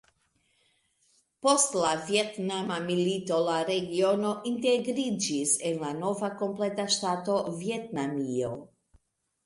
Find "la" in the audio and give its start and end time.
1.81-1.91, 3.49-3.59, 5.87-5.95